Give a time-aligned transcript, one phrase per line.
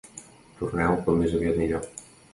[0.61, 1.89] Torneu com més aviat millor.